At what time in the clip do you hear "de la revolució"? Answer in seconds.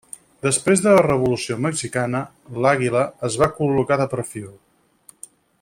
0.85-1.57